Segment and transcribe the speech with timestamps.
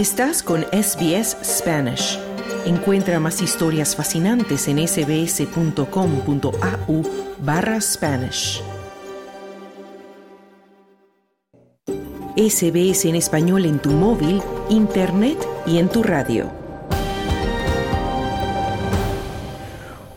[0.00, 2.18] Estás con SBS Spanish.
[2.64, 5.82] Encuentra más historias fascinantes en sbs.com.au
[7.40, 8.62] barra Spanish.
[12.34, 14.40] SBS en español en tu móvil,
[14.70, 15.36] internet
[15.66, 16.59] y en tu radio.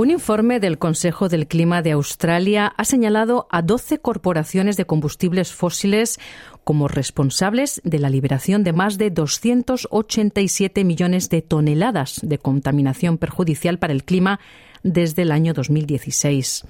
[0.00, 5.52] Un informe del Consejo del Clima de Australia ha señalado a 12 corporaciones de combustibles
[5.52, 6.18] fósiles
[6.64, 13.78] como responsables de la liberación de más de 287 millones de toneladas de contaminación perjudicial
[13.78, 14.40] para el clima
[14.82, 16.64] desde el año 2016.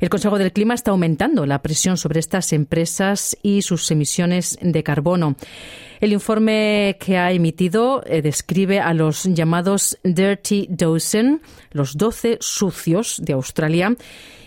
[0.00, 4.82] El Consejo del Clima está aumentando la presión sobre estas empresas y sus emisiones de
[4.82, 5.34] carbono.
[6.00, 11.42] El informe que ha emitido eh, describe a los llamados Dirty Dozen,
[11.72, 13.94] los 12 sucios de Australia,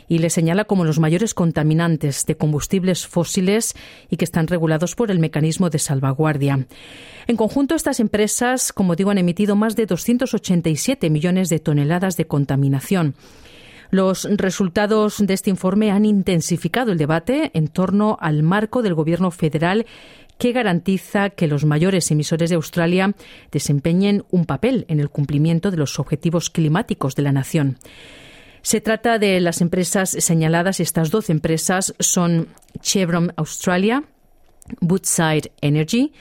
[0.08, 3.76] y le señala como los mayores contaminantes de combustibles fósiles
[4.10, 6.66] y que están regulados por el mecanismo de salvaguardia.
[7.28, 12.26] En conjunto, estas empresas, como digo, han emitido más de 287 millones de toneladas de
[12.26, 13.14] contaminación.
[13.94, 19.30] Los resultados de este informe han intensificado el debate en torno al marco del Gobierno
[19.30, 19.86] federal
[20.44, 23.16] que garantiza que los mayores emisores de Australia
[23.50, 27.78] desempeñen un papel en el cumplimiento de los objetivos climáticos de la nación.
[28.62, 30.82] Se trata de las empresas señaladas.
[30.82, 32.50] Estas 12 empresas son
[32.82, 34.04] Chevron Australia,
[34.82, 36.12] Woodside Energy,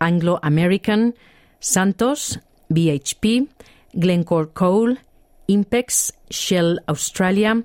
[0.00, 1.14] Anglo American,
[1.60, 2.40] Santos,
[2.70, 3.46] BHP,
[3.92, 4.98] Glencore Coal,
[5.46, 7.62] Impex, Shell Australia,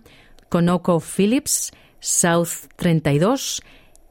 [0.50, 3.64] Conoco Phillips, South 32,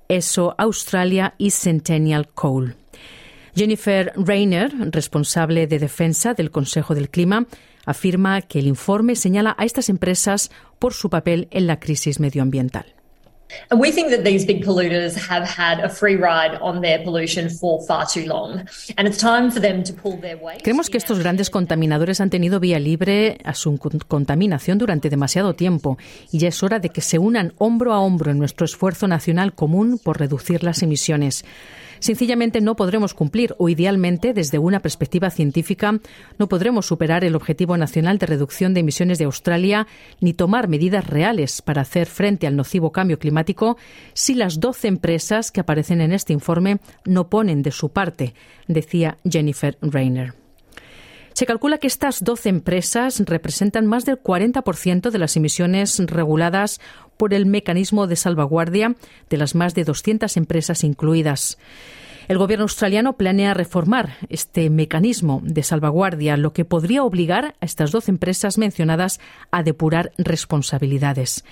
[0.08, 2.76] ESO Australia y Centennial Coal.
[3.54, 7.46] Jennifer Rayner, responsable de defensa del Consejo del Clima,
[7.86, 12.94] afirma que el informe señala a estas empresas por su papel en la crisis medioambiental.
[13.70, 17.50] And we think that these big polluters have had a free ride on their pollution
[17.50, 18.66] for far too long.
[18.96, 20.62] And it's time for them to pull their weight.
[20.62, 25.98] Creemos que estos grandes contaminadores han tenido vía libre a su contaminación durante demasiado tiempo
[26.30, 29.54] y ya es hora de que se unan hombro a hombro en nuestro esfuerzo nacional
[29.54, 31.44] común por reducir las emisiones.
[32.00, 36.00] Sencillamente no podremos cumplir o idealmente desde una perspectiva científica
[36.38, 39.86] no podremos superar el objetivo nacional de reducción de emisiones de Australia
[40.20, 43.43] ni tomar medidas reales para hacer frente al nocivo cambio climático
[44.14, 48.34] si las 12 empresas que aparecen en este informe no ponen de su parte,
[48.66, 50.34] decía Jennifer Rayner.
[51.34, 56.80] Se calcula que estas 12 empresas representan más del 40% de las emisiones reguladas
[57.16, 58.94] por el mecanismo de salvaguardia
[59.28, 61.58] de las más de 200 empresas incluidas.
[62.28, 67.90] El gobierno australiano planea reformar este mecanismo de salvaguardia, lo que podría obligar a estas
[67.90, 71.44] 12 empresas mencionadas a depurar responsabilidades.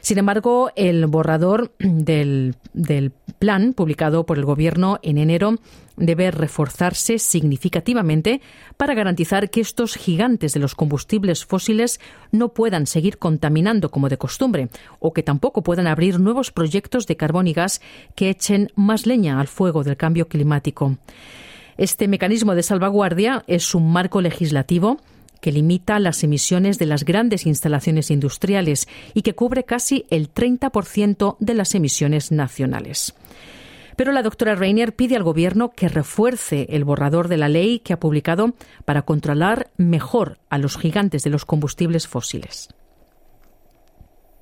[0.00, 5.56] Sin embargo, el borrador del, del, plan publicado por el Gobierno en enero
[5.96, 8.42] debe reforzarse significativamente
[8.76, 12.00] para garantizar que estos gigantes de los combustibles fósiles
[12.32, 14.68] no puedan seguir contaminando como de costumbre
[14.98, 17.80] o que tampoco puedan abrir nuevos proyectos de carbón y gas
[18.14, 20.98] que echen más leña al fuego del cambio climático.
[21.78, 24.98] Este mecanismo de salvaguardia es un marco legislativo
[25.40, 31.36] que limita las emisiones de las grandes instalaciones industriales y que cubre casi el 30%
[31.38, 33.14] de las emisiones nacionales.
[33.96, 37.92] Pero la doctora Rainier pide al Gobierno que refuerce el borrador de la ley que
[37.92, 42.68] ha publicado para controlar mejor a los gigantes de los combustibles fósiles.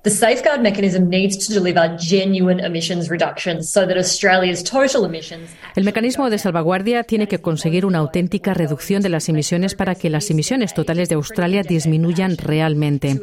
[0.01, 5.83] The safeguard mechanism needs to deliver genuine emissions reductions so that Australia's total emissions El
[5.83, 10.29] mecanismo de salvaguardia tiene que conseguir una auténtica reducción de las emisiones para que las
[10.29, 13.19] emisiones totales de Australia disminuyan realmente.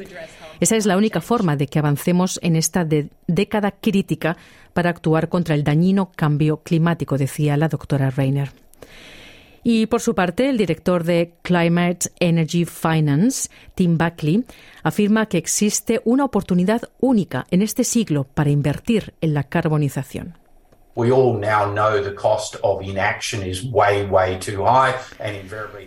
[0.60, 4.36] Esa es la única forma de que avancemos en esta de década crítica
[4.74, 8.50] para actuar contra el dañino cambio climático, decía la doctora Rayner.
[9.68, 14.44] Y por su parte, el director de Climate Energy Finance, Tim Buckley,
[14.84, 20.45] afirma que existe una oportunidad única en este siglo para invertir en la carbonización.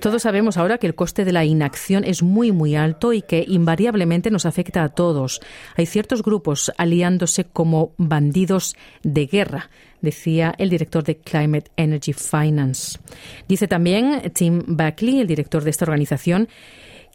[0.01, 3.43] Todos sabemos ahora que el coste de la inacción es muy, muy alto y que
[3.47, 5.41] invariablemente nos afecta a todos.
[5.75, 9.69] Hay ciertos grupos aliándose como bandidos de guerra
[10.01, 12.99] decía el director de Climate Energy Finance.
[13.47, 16.47] Dice también Tim Buckley, el director de esta organización,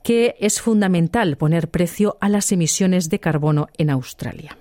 [0.02, 4.58] que es fundamental poner precio a las emisiones de carbono en Australia.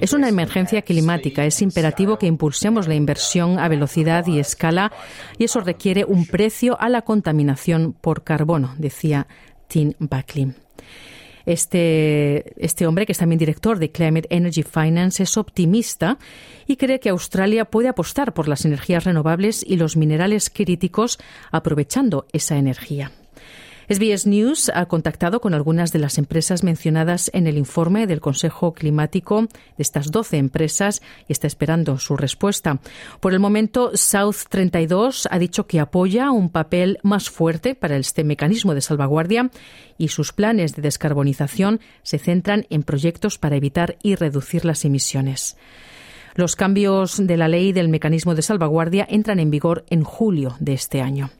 [0.00, 1.46] Es una emergencia climática.
[1.46, 4.92] Es imperativo que impulsemos la inversión a velocidad y escala
[5.38, 9.26] y eso requiere un precio a la contaminación por carbono, decía
[9.68, 10.52] Tim Buckley.
[11.46, 16.18] Este, este hombre, que es también director de Climate Energy Finance, es optimista
[16.66, 21.18] y cree que Australia puede apostar por las energías renovables y los minerales críticos
[21.50, 23.12] aprovechando esa energía.
[23.90, 28.72] SBS News ha contactado con algunas de las empresas mencionadas en el informe del Consejo
[28.72, 29.48] Climático de
[29.82, 32.78] estas 12 empresas y está esperando su respuesta.
[33.18, 38.22] Por el momento, South 32 ha dicho que apoya un papel más fuerte para este
[38.22, 39.50] mecanismo de salvaguardia
[39.98, 45.56] y sus planes de descarbonización se centran en proyectos para evitar y reducir las emisiones.
[46.36, 50.74] Los cambios de la ley del mecanismo de salvaguardia entran en vigor en julio de
[50.74, 51.30] este año.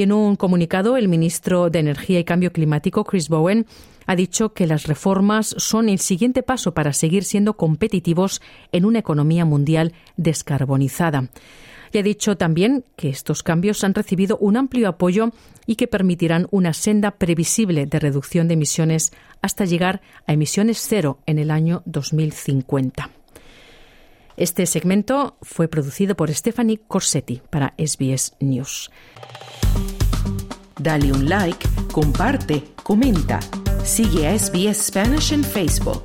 [0.00, 3.66] Y en un comunicado, el ministro de Energía y Cambio Climático, Chris Bowen,
[4.06, 8.40] ha dicho que las reformas son el siguiente paso para seguir siendo competitivos
[8.72, 11.28] en una economía mundial descarbonizada.
[11.92, 15.32] Y ha dicho también que estos cambios han recibido un amplio apoyo
[15.66, 19.12] y que permitirán una senda previsible de reducción de emisiones
[19.42, 23.19] hasta llegar a emisiones cero en el año 2050.
[24.40, 28.90] Este segmento fue producido por Stephanie Corsetti para SBS News.
[30.78, 33.38] Dale un like, comparte, comenta.
[33.84, 36.00] Sigue a SBS Spanish en Facebook.